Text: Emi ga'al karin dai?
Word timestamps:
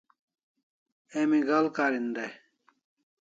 Emi 1.19 1.39
ga'al 1.47 1.67
karin 1.75 2.07
dai? 2.15 2.31